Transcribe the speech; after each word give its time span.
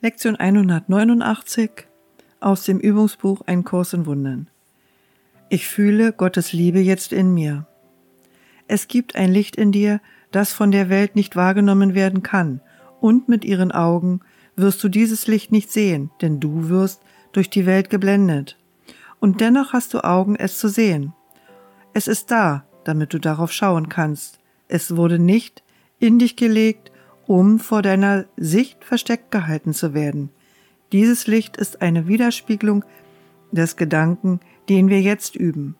Lektion 0.00 0.36
189 0.36 1.88
aus 2.38 2.62
dem 2.62 2.78
Übungsbuch 2.78 3.40
Ein 3.46 3.64
Kurs 3.64 3.92
in 3.94 4.06
Wundern. 4.06 4.48
Ich 5.48 5.66
fühle 5.66 6.12
Gottes 6.12 6.52
Liebe 6.52 6.78
jetzt 6.78 7.12
in 7.12 7.34
mir. 7.34 7.66
Es 8.68 8.86
gibt 8.86 9.16
ein 9.16 9.32
Licht 9.32 9.56
in 9.56 9.72
dir, 9.72 10.00
das 10.30 10.52
von 10.52 10.70
der 10.70 10.88
Welt 10.88 11.16
nicht 11.16 11.34
wahrgenommen 11.34 11.96
werden 11.96 12.22
kann, 12.22 12.60
und 13.00 13.28
mit 13.28 13.44
ihren 13.44 13.72
Augen 13.72 14.20
wirst 14.54 14.84
du 14.84 14.88
dieses 14.88 15.26
Licht 15.26 15.50
nicht 15.50 15.72
sehen, 15.72 16.12
denn 16.22 16.38
du 16.38 16.68
wirst 16.68 17.02
durch 17.32 17.50
die 17.50 17.66
Welt 17.66 17.90
geblendet. 17.90 18.56
Und 19.18 19.40
dennoch 19.40 19.72
hast 19.72 19.94
du 19.94 20.04
Augen, 20.04 20.36
es 20.36 20.60
zu 20.60 20.68
sehen. 20.68 21.12
Es 21.92 22.06
ist 22.06 22.30
da, 22.30 22.64
damit 22.84 23.14
du 23.14 23.18
darauf 23.18 23.50
schauen 23.50 23.88
kannst. 23.88 24.38
Es 24.68 24.94
wurde 24.94 25.18
nicht 25.18 25.64
in 25.98 26.20
dich 26.20 26.36
gelegt, 26.36 26.92
um 27.28 27.58
vor 27.58 27.82
deiner 27.82 28.24
Sicht 28.38 28.84
versteckt 28.84 29.30
gehalten 29.30 29.74
zu 29.74 29.92
werden. 29.92 30.30
Dieses 30.92 31.26
Licht 31.26 31.58
ist 31.58 31.82
eine 31.82 32.08
Widerspiegelung 32.08 32.84
des 33.52 33.76
Gedanken, 33.76 34.40
den 34.70 34.88
wir 34.88 35.02
jetzt 35.02 35.36
üben. 35.36 35.76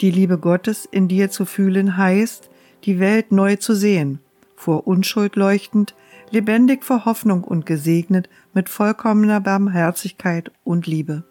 Die 0.00 0.10
Liebe 0.10 0.38
Gottes 0.38 0.84
in 0.84 1.06
dir 1.06 1.30
zu 1.30 1.44
fühlen 1.44 1.96
heißt, 1.96 2.50
die 2.84 2.98
Welt 2.98 3.30
neu 3.30 3.56
zu 3.56 3.74
sehen, 3.74 4.18
vor 4.56 4.88
Unschuld 4.88 5.36
leuchtend, 5.36 5.94
lebendig 6.30 6.82
vor 6.82 7.04
Hoffnung 7.04 7.44
und 7.44 7.64
gesegnet 7.64 8.28
mit 8.52 8.68
vollkommener 8.68 9.40
Barmherzigkeit 9.40 10.50
und 10.64 10.88
Liebe. 10.88 11.22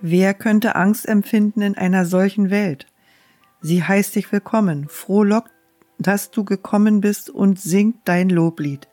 Wer 0.00 0.32
könnte 0.32 0.76
Angst 0.76 1.08
empfinden 1.08 1.60
in 1.60 1.76
einer 1.76 2.04
solchen 2.04 2.50
Welt? 2.50 2.86
Sie 3.60 3.82
heißt 3.82 4.14
dich 4.14 4.30
willkommen, 4.30 4.86
frohlockt 4.88 5.50
dass 5.98 6.30
du 6.30 6.44
gekommen 6.44 7.00
bist 7.00 7.30
und 7.30 7.60
singt 7.60 7.96
dein 8.04 8.28
Loblied, 8.30 8.88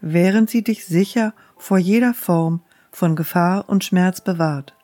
während 0.00 0.50
sie 0.50 0.62
dich 0.62 0.86
sicher 0.86 1.34
vor 1.56 1.78
jeder 1.78 2.14
Form 2.14 2.60
von 2.90 3.16
Gefahr 3.16 3.68
und 3.68 3.84
Schmerz 3.84 4.20
bewahrt. 4.20 4.74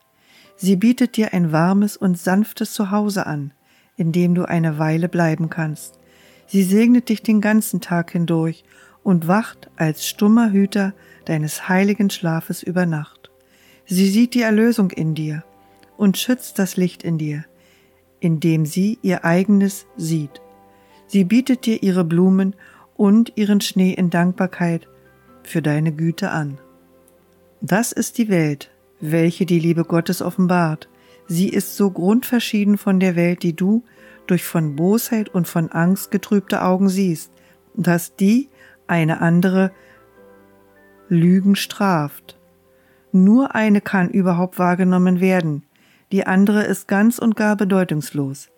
Sie 0.56 0.76
bietet 0.76 1.16
dir 1.16 1.32
ein 1.32 1.52
warmes 1.52 1.96
und 1.96 2.18
sanftes 2.18 2.72
Zuhause 2.72 3.26
an, 3.26 3.52
in 3.96 4.12
dem 4.12 4.34
du 4.34 4.44
eine 4.44 4.78
Weile 4.78 5.08
bleiben 5.08 5.50
kannst. 5.50 5.98
Sie 6.46 6.62
segnet 6.62 7.08
dich 7.08 7.22
den 7.22 7.40
ganzen 7.40 7.80
Tag 7.80 8.12
hindurch 8.12 8.64
und 9.02 9.26
wacht 9.26 9.70
als 9.76 10.06
stummer 10.06 10.52
Hüter 10.52 10.92
deines 11.24 11.68
heiligen 11.68 12.10
Schlafes 12.10 12.62
über 12.62 12.86
Nacht. 12.86 13.30
Sie 13.86 14.08
sieht 14.08 14.34
die 14.34 14.42
Erlösung 14.42 14.90
in 14.90 15.14
dir 15.14 15.44
und 15.96 16.18
schützt 16.18 16.58
das 16.58 16.76
Licht 16.76 17.02
in 17.02 17.18
dir, 17.18 17.44
indem 18.20 18.66
sie 18.66 18.98
ihr 19.02 19.24
eigenes 19.24 19.86
sieht. 19.96 20.40
Sie 21.06 21.24
bietet 21.24 21.66
dir 21.66 21.82
ihre 21.82 22.04
Blumen 22.04 22.54
und 22.96 23.32
ihren 23.36 23.60
Schnee 23.60 23.92
in 23.92 24.10
Dankbarkeit 24.10 24.88
für 25.42 25.62
deine 25.62 25.92
Güte 25.92 26.30
an. 26.30 26.58
Das 27.60 27.92
ist 27.92 28.18
die 28.18 28.28
Welt, 28.28 28.70
welche 29.00 29.46
die 29.46 29.58
Liebe 29.58 29.84
Gottes 29.84 30.22
offenbart. 30.22 30.88
Sie 31.26 31.48
ist 31.48 31.76
so 31.76 31.90
grundverschieden 31.90 32.78
von 32.78 33.00
der 33.00 33.16
Welt, 33.16 33.42
die 33.42 33.54
du 33.54 33.84
durch 34.26 34.44
von 34.44 34.76
Bosheit 34.76 35.28
und 35.28 35.48
von 35.48 35.70
Angst 35.70 36.10
getrübte 36.10 36.62
Augen 36.62 36.88
siehst, 36.88 37.30
dass 37.74 38.16
die 38.16 38.48
eine 38.86 39.20
andere 39.20 39.72
Lügen 41.08 41.56
straft. 41.56 42.38
Nur 43.12 43.54
eine 43.54 43.80
kann 43.80 44.10
überhaupt 44.10 44.58
wahrgenommen 44.58 45.20
werden, 45.20 45.64
die 46.12 46.26
andere 46.26 46.64
ist 46.64 46.88
ganz 46.88 47.18
und 47.18 47.36
gar 47.36 47.56
bedeutungslos. 47.56 48.50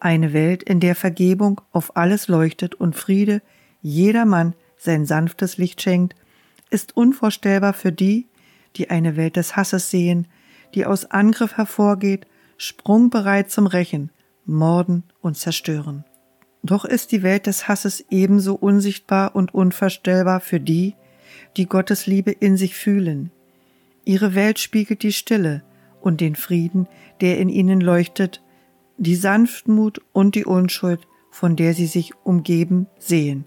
Eine 0.00 0.32
Welt, 0.32 0.62
in 0.62 0.80
der 0.80 0.94
Vergebung 0.94 1.60
auf 1.72 1.96
alles 1.96 2.28
leuchtet 2.28 2.74
und 2.74 2.96
Friede 2.96 3.42
jedermann 3.80 4.54
sein 4.76 5.06
sanftes 5.06 5.56
Licht 5.56 5.80
schenkt, 5.80 6.14
ist 6.70 6.96
unvorstellbar 6.96 7.72
für 7.72 7.92
die, 7.92 8.28
die 8.76 8.90
eine 8.90 9.16
Welt 9.16 9.36
des 9.36 9.56
Hasses 9.56 9.90
sehen, 9.90 10.28
die 10.74 10.84
aus 10.84 11.06
Angriff 11.06 11.56
hervorgeht, 11.56 12.26
sprungbereit 12.58 13.50
zum 13.50 13.66
Rächen, 13.66 14.10
Morden 14.44 15.04
und 15.20 15.36
Zerstören. 15.36 16.04
Doch 16.62 16.84
ist 16.84 17.12
die 17.12 17.22
Welt 17.22 17.46
des 17.46 17.68
Hasses 17.68 18.04
ebenso 18.10 18.54
unsichtbar 18.54 19.34
und 19.34 19.54
unvorstellbar 19.54 20.40
für 20.40 20.60
die, 20.60 20.94
die 21.56 21.66
Gottes 21.66 22.06
Liebe 22.06 22.32
in 22.32 22.56
sich 22.56 22.74
fühlen. 22.74 23.30
Ihre 24.04 24.34
Welt 24.34 24.58
spiegelt 24.58 25.02
die 25.02 25.12
Stille 25.12 25.62
und 26.00 26.20
den 26.20 26.34
Frieden, 26.36 26.88
der 27.20 27.38
in 27.38 27.48
ihnen 27.48 27.80
leuchtet, 27.80 28.42
die 28.98 29.16
Sanftmut 29.16 30.00
und 30.12 30.34
die 30.34 30.44
Unschuld, 30.44 31.06
von 31.30 31.56
der 31.56 31.74
sie 31.74 31.86
sich 31.86 32.12
umgeben, 32.24 32.86
sehen. 32.98 33.44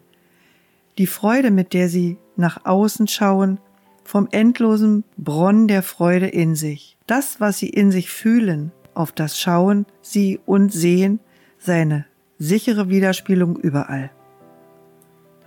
Die 0.97 1.07
Freude, 1.07 1.51
mit 1.51 1.73
der 1.73 1.89
sie 1.89 2.17
nach 2.35 2.65
außen 2.65 3.07
schauen, 3.07 3.59
vom 4.03 4.27
endlosen 4.31 5.03
Bronn 5.17 5.67
der 5.67 5.83
Freude 5.83 6.27
in 6.27 6.55
sich. 6.55 6.97
Das, 7.07 7.39
was 7.39 7.59
sie 7.59 7.69
in 7.69 7.91
sich 7.91 8.09
fühlen, 8.09 8.71
auf 8.93 9.11
das 9.11 9.39
schauen 9.39 9.85
sie 10.01 10.39
und 10.45 10.73
sehen 10.73 11.19
seine 11.57 12.05
sichere 12.37 12.89
Widerspielung 12.89 13.55
überall. 13.57 14.11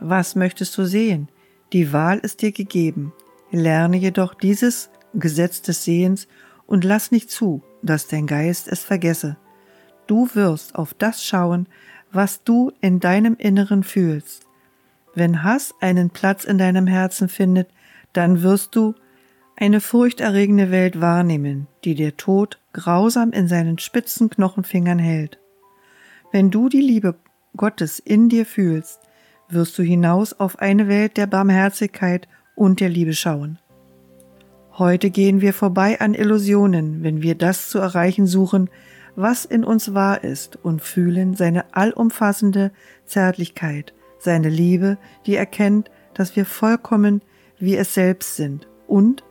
Was 0.01 0.35
möchtest 0.37 0.77
du 0.79 0.85
sehen? 0.85 1.29
Die 1.73 1.93
Wahl 1.93 2.19
ist 2.19 2.43
dir 2.43 2.53
gegeben. 2.53 3.13
Lerne 3.51 3.97
jedoch 3.97 4.35
dieses 4.35 4.91
Gesetz 5.15 5.63
des 5.63 5.85
Sehens 5.85 6.29
und 6.67 6.85
lass 6.85 7.11
nicht 7.11 7.31
zu, 7.31 7.63
dass 7.83 8.09
dein 8.09 8.27
Geist 8.27 8.69
es 8.69 8.83
vergesse. 8.85 9.37
Du 10.07 10.29
wirst 10.35 10.75
auf 10.75 10.95
das 10.95 11.25
schauen, 11.25 11.67
was 12.13 12.45
du 12.45 12.73
in 12.81 13.01
deinem 13.01 13.37
Inneren 13.37 13.83
fühlst. 13.83 14.47
Wenn 15.15 15.43
Hass 15.43 15.75
einen 15.81 16.11
Platz 16.11 16.45
in 16.45 16.59
deinem 16.59 16.87
Herzen 16.87 17.29
findet, 17.29 17.69
dann 18.13 18.43
wirst 18.43 18.75
du 18.77 18.95
eine 19.57 19.81
furchterregende 19.81 20.71
Welt 20.71 21.01
wahrnehmen, 21.01 21.67
die 21.85 21.95
der 21.95 22.17
Tod 22.17 22.59
grausam 22.73 23.33
in 23.33 23.49
seinen 23.49 23.79
spitzen 23.79 24.31
Knochenfingern 24.31 24.99
hält. 24.99 25.39
Wenn 26.33 26.51
du 26.51 26.69
die 26.69 26.81
Liebe 26.81 27.15
Gottes 27.57 27.99
in 27.99 28.29
dir 28.29 28.47
fühlst, 28.47 29.01
wirst 29.49 29.79
du 29.79 29.83
hinaus 29.83 30.33
auf 30.33 30.59
eine 30.59 30.89
Welt 30.89 31.17
der 31.17 31.27
Barmherzigkeit 31.27 32.27
und 32.55 32.81
der 32.81 32.89
Liebe 32.89 33.13
schauen. 33.13 33.59
Heute 34.79 35.11
gehen 35.11 35.43
wir 35.43 35.53
vorbei 35.53 36.01
an 36.01 36.15
Illusionen, 36.15 37.03
wenn 37.03 37.21
wir 37.21 37.35
das 37.35 37.69
zu 37.69 37.79
erreichen 37.79 38.27
suchen, 38.27 38.71
was 39.17 39.45
in 39.45 39.65
uns 39.65 39.95
wahr 39.95 40.25
ist 40.25 40.59
und 40.63 40.83
fühlen 40.83 41.35
seine 41.35 41.75
allumfassende 41.75 42.73
Zärtlichkeit, 43.05 43.93
seine 44.19 44.49
Liebe, 44.49 44.99
die 45.27 45.37
erkennt, 45.37 45.91
dass 46.15 46.37
wir 46.37 46.47
vollkommen 46.47 47.23
wie 47.59 47.77
es 47.77 47.95
selbst 47.95 48.37
sind 48.37 48.69
und 48.87 49.23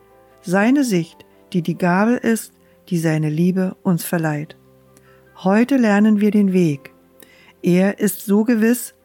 seine 0.41 0.83
Sicht, 0.83 1.25
die 1.53 1.61
die 1.61 1.77
Gabe 1.77 2.13
ist, 2.13 2.53
die 2.89 2.97
seine 2.97 3.29
Liebe 3.29 3.75
uns 3.83 4.03
verleiht. 4.03 4.55
Heute 5.37 5.77
lernen 5.77 6.21
wir 6.21 6.31
den 6.31 6.53
Weg. 6.53 6.93
Er 7.61 7.99
ist 7.99 8.25
so 8.25 8.43
gewiss 8.43 8.95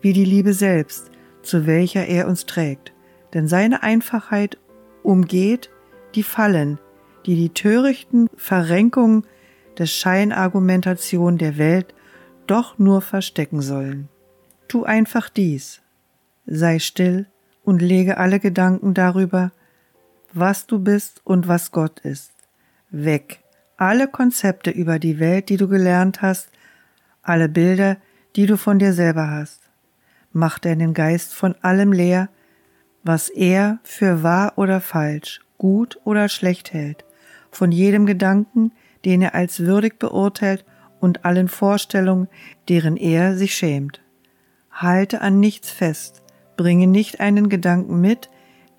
wie 0.00 0.12
die 0.12 0.24
Liebe 0.24 0.52
selbst, 0.52 1.10
zu 1.42 1.66
welcher 1.66 2.06
er 2.06 2.28
uns 2.28 2.46
trägt, 2.46 2.92
denn 3.34 3.48
seine 3.48 3.82
Einfachheit 3.82 4.58
umgeht 5.02 5.70
die 6.14 6.22
Fallen, 6.22 6.78
die 7.26 7.36
die 7.36 7.50
törichten 7.50 8.28
Verrenkungen 8.36 9.26
der 9.78 9.86
Scheinargumentation 9.86 11.38
der 11.38 11.58
Welt 11.58 11.94
doch 12.46 12.78
nur 12.78 13.00
verstecken 13.00 13.62
sollen. 13.62 14.08
Tu 14.68 14.84
einfach 14.84 15.28
dies. 15.28 15.80
Sei 16.46 16.78
still 16.78 17.26
und 17.64 17.82
lege 17.82 18.16
alle 18.18 18.40
Gedanken 18.40 18.94
darüber, 18.94 19.52
was 20.32 20.66
du 20.66 20.78
bist 20.78 21.20
und 21.24 21.48
was 21.48 21.70
Gott 21.70 22.00
ist. 22.00 22.32
Weg. 22.90 23.40
Alle 23.76 24.08
Konzepte 24.08 24.70
über 24.70 24.98
die 24.98 25.18
Welt, 25.18 25.48
die 25.48 25.56
du 25.56 25.68
gelernt 25.68 26.22
hast, 26.22 26.50
alle 27.22 27.48
Bilder, 27.48 27.96
die 28.36 28.46
du 28.46 28.56
von 28.56 28.78
dir 28.78 28.92
selber 28.92 29.30
hast. 29.30 29.60
Mach 30.32 30.58
deinen 30.58 30.94
Geist 30.94 31.34
von 31.34 31.54
allem 31.62 31.92
leer, 31.92 32.28
was 33.02 33.28
er 33.28 33.78
für 33.82 34.22
wahr 34.22 34.54
oder 34.56 34.80
falsch, 34.80 35.40
gut 35.58 35.98
oder 36.04 36.28
schlecht 36.28 36.72
hält, 36.72 37.04
von 37.50 37.72
jedem 37.72 38.06
Gedanken, 38.06 38.72
den 39.04 39.22
er 39.22 39.34
als 39.34 39.60
würdig 39.60 39.98
beurteilt 39.98 40.64
und 41.00 41.24
allen 41.24 41.48
Vorstellungen, 41.48 42.28
deren 42.68 42.96
er 42.96 43.36
sich 43.36 43.54
schämt. 43.54 44.00
Halte 44.70 45.20
an 45.20 45.40
nichts 45.40 45.70
fest, 45.70 46.22
bringe 46.56 46.86
nicht 46.86 47.20
einen 47.20 47.48
Gedanken 47.48 48.00
mit, 48.00 48.30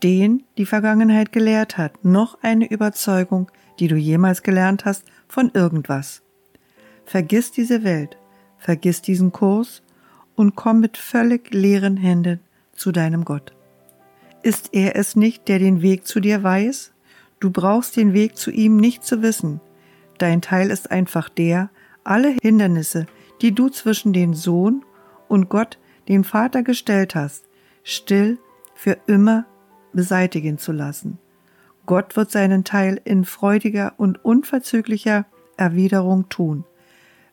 den 0.04 0.44
die 0.58 0.66
Vergangenheit 0.66 1.32
gelehrt 1.32 1.78
hat, 1.78 2.04
noch 2.04 2.38
eine 2.42 2.70
Überzeugung, 2.70 3.50
die 3.80 3.88
du 3.88 3.96
jemals 3.96 4.44
gelernt 4.44 4.86
hast, 4.86 5.06
von 5.28 5.52
irgendwas. 5.54 6.22
Vergiss 7.06 7.52
diese 7.52 7.84
Welt, 7.84 8.18
vergiss 8.58 9.02
diesen 9.02 9.32
Kurs 9.32 9.82
und 10.36 10.56
komm 10.56 10.80
mit 10.80 10.98
völlig 10.98 11.54
leeren 11.54 11.98
Händen 11.98 12.40
zu 12.74 12.92
deinem 12.92 13.26
Gott. 13.26 13.54
Ist 14.42 14.70
er 14.74 14.96
es 14.96 15.16
nicht, 15.16 15.48
der 15.48 15.60
den 15.60 15.82
Weg 15.82 16.06
zu 16.06 16.20
dir 16.20 16.44
weiß? 16.44 16.92
Du 17.40 17.50
brauchst 17.50 17.96
den 17.98 18.14
Weg 18.14 18.38
zu 18.38 18.52
ihm 18.52 18.78
nicht 18.78 19.04
zu 19.04 19.22
wissen, 19.22 19.62
Dein 20.18 20.42
Teil 20.42 20.70
ist 20.70 20.92
einfach 20.92 21.30
der, 21.30 21.70
alle 22.04 22.36
Hindernisse, 22.42 23.06
die 23.42 23.54
du 23.54 23.70
zwischen 23.70 24.14
den 24.14 24.34
Sohn 24.34 24.84
und 25.28 25.50
Gott, 25.50 25.78
den 26.08 26.24
Vater 26.24 26.64
gestellt 26.64 27.16
hast, 27.16 27.46
still 27.84 28.38
für 28.76 28.98
immer 29.08 29.46
beseitigen 29.94 30.58
zu 30.58 30.72
lassen. 30.72 31.20
Gott 31.86 32.16
wird 32.16 32.32
seinen 32.32 32.64
Teil 32.64 33.00
in 33.04 33.26
freudiger 33.26 33.94
und 33.98 34.24
unverzüglicher 34.24 35.26
Erwiderung 35.58 36.30
tun. 36.30 36.66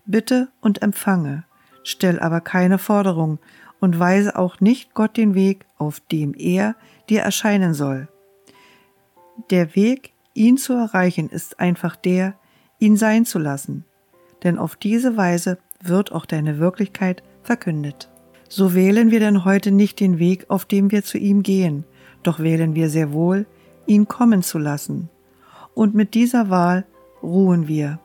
Bitte 0.06 0.49
und 0.61 0.83
empfange, 0.83 1.44
stell 1.83 2.19
aber 2.19 2.41
keine 2.41 2.79
Forderung 2.79 3.38
und 3.81 3.99
weise 3.99 4.37
auch 4.37 4.61
nicht 4.61 4.94
Gott 4.94 5.17
den 5.17 5.35
Weg, 5.35 5.67
auf 5.79 6.00
dem 6.00 6.35
er 6.37 6.75
dir 7.09 7.23
erscheinen 7.23 7.75
soll. 7.75 8.09
Der 9.50 9.75
Weg, 9.75 10.12
ihn 10.35 10.59
zu 10.59 10.75
erreichen, 10.75 11.29
ist 11.29 11.61
einfach 11.61 11.97
der, 11.97 12.35
ihn 12.81 12.97
sein 12.97 13.25
zu 13.25 13.38
lassen, 13.38 13.85
denn 14.43 14.59
auf 14.59 14.75
diese 14.75 15.17
Weise 15.17 15.59
wird 15.82 16.12
auch 16.12 16.27
deine 16.27 16.59
Wirklichkeit 16.59 17.23
verkündet. 17.43 18.11
So 18.49 18.75
wählen 18.75 19.11
wir 19.11 19.21
denn 19.21 19.44
heute 19.44 19.71
nicht 19.71 20.00
den 20.00 20.19
Weg, 20.19 20.47
auf 20.49 20.65
dem 20.65 20.91
wir 20.91 21.05
zu 21.05 21.19
ihm 21.19 21.43
gehen, 21.43 21.85
doch 22.23 22.41
wählen 22.41 22.75
wir 22.75 22.91
sehr 22.91 23.12
wohl, 23.12 23.47
ihn 23.87 24.09
kommen 24.09 24.43
zu 24.43 24.59
lassen. 24.59 25.09
Und 25.75 25.94
mit 25.94 26.15
dieser 26.15 26.50
Wahl 26.50 26.85
ruhen 27.23 27.69
wir. 27.69 28.00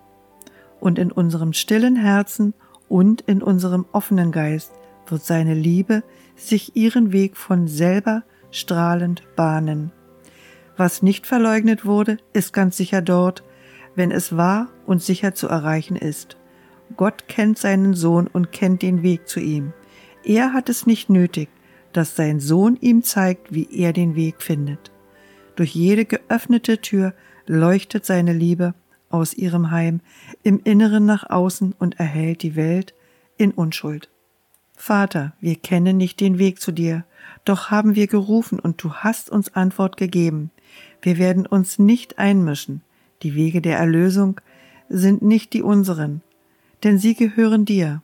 Und 0.79 0.99
in 0.99 1.11
unserem 1.11 1.53
stillen 1.53 1.95
Herzen 1.95 2.53
und 2.87 3.21
in 3.21 3.41
unserem 3.41 3.85
offenen 3.91 4.31
Geist 4.31 4.71
wird 5.07 5.23
seine 5.23 5.53
Liebe 5.53 6.03
sich 6.35 6.75
ihren 6.75 7.11
Weg 7.11 7.37
von 7.37 7.67
selber 7.67 8.23
strahlend 8.51 9.23
bahnen. 9.35 9.91
Was 10.77 11.01
nicht 11.01 11.25
verleugnet 11.25 11.85
wurde, 11.85 12.17
ist 12.33 12.53
ganz 12.53 12.77
sicher 12.77 13.01
dort, 13.01 13.43
wenn 13.95 14.11
es 14.11 14.35
wahr 14.35 14.69
und 14.85 15.01
sicher 15.01 15.33
zu 15.33 15.47
erreichen 15.47 15.95
ist. 15.95 16.37
Gott 16.97 17.27
kennt 17.27 17.57
seinen 17.57 17.93
Sohn 17.93 18.27
und 18.27 18.51
kennt 18.51 18.81
den 18.81 19.03
Weg 19.03 19.27
zu 19.27 19.39
ihm. 19.39 19.73
Er 20.23 20.53
hat 20.53 20.69
es 20.69 20.85
nicht 20.85 21.09
nötig, 21.09 21.49
dass 21.93 22.15
sein 22.15 22.39
Sohn 22.39 22.77
ihm 22.81 23.03
zeigt, 23.03 23.53
wie 23.53 23.67
er 23.71 23.93
den 23.93 24.15
Weg 24.15 24.41
findet. 24.41 24.91
Durch 25.55 25.73
jede 25.73 26.05
geöffnete 26.05 26.79
Tür 26.81 27.13
leuchtet 27.47 28.05
seine 28.05 28.33
Liebe 28.33 28.73
aus 29.09 29.33
ihrem 29.33 29.71
Heim 29.71 30.01
im 30.43 30.59
Inneren 30.63 31.05
nach 31.05 31.29
außen 31.29 31.73
und 31.77 31.99
erhält 31.99 32.43
die 32.43 32.55
Welt 32.55 32.93
in 33.37 33.51
Unschuld. 33.51 34.09
Vater, 34.75 35.33
wir 35.39 35.55
kennen 35.55 35.97
nicht 35.97 36.19
den 36.19 36.37
Weg 36.37 36.59
zu 36.59 36.71
dir, 36.71 37.05
doch 37.45 37.71
haben 37.71 37.95
wir 37.95 38.07
gerufen 38.07 38.59
und 38.59 38.83
du 38.83 38.93
hast 38.93 39.29
uns 39.29 39.55
Antwort 39.55 39.95
gegeben. 39.95 40.51
Wir 41.01 41.17
werden 41.17 41.45
uns 41.45 41.79
nicht 41.79 42.19
einmischen. 42.19 42.81
Die 43.25 43.33
Wege 43.33 43.59
der 43.59 43.79
Erlösung 43.79 44.39
sind 44.87 45.23
nicht 45.23 45.53
die 45.53 45.63
unseren, 45.63 46.21
denn 46.83 46.99
sie 46.99 47.15
gehören 47.15 47.65
dir. 47.65 48.03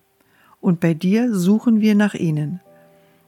Und 0.59 0.79
bei 0.79 0.95
dir 0.95 1.35
suchen 1.35 1.79
wir 1.79 1.93
nach 1.93 2.15
ihnen. 2.15 2.59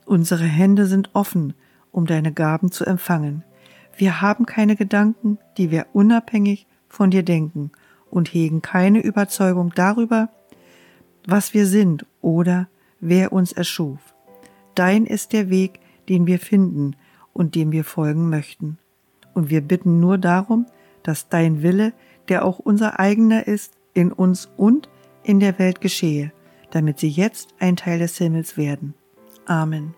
Unsere 0.04 0.46
Hände 0.46 0.88
sind 0.88 1.12
offen, 1.14 1.54
um 1.92 2.08
deine 2.08 2.34
Gaben 2.34 2.72
zu 2.72 2.84
empfangen. 2.84 3.44
Wir 3.96 4.22
haben 4.22 4.48
keine 4.48 4.76
Gedanken, 4.76 5.38
die 5.60 5.70
wir 5.70 5.86
unabhängig 5.94 6.66
von 6.90 7.12
dir 7.12 7.22
denken 7.22 7.70
und 8.10 8.34
hegen 8.34 8.64
keine 8.64 9.00
Überzeugung 9.00 9.72
darüber, 9.76 10.30
was 11.28 11.54
wir 11.54 11.68
sind 11.68 12.08
oder 12.22 12.70
wer 13.02 13.32
uns 13.32 13.52
erschuf. 13.52 14.00
Dein 14.74 15.06
ist 15.06 15.32
der 15.32 15.52
Weg, 15.52 15.80
den 16.10 16.26
wir 16.26 16.40
finden 16.40 16.96
und 17.34 17.54
dem 17.54 17.72
wir 17.72 17.84
folgen 17.84 18.32
möchten. 18.32 18.80
Und 19.36 19.52
wir 19.52 19.62
bitten 19.62 20.00
nur 20.00 20.18
darum, 20.18 20.66
dass 21.04 21.30
dein 21.30 21.62
Wille, 21.62 21.94
der 22.30 22.46
auch 22.46 22.60
unser 22.60 23.00
eigener 23.00 23.48
ist, 23.48 23.74
in 23.94 24.12
uns 24.12 24.50
und 24.58 24.90
in 25.24 25.40
der 25.40 25.60
Welt 25.60 25.82
geschehe, 25.82 26.32
damit 26.72 27.00
sie 27.00 27.10
jetzt 27.10 27.54
ein 27.60 27.76
Teil 27.76 28.00
des 28.00 28.18
Himmels 28.18 28.58
werden. 28.58 28.96
Amen. 29.46 29.94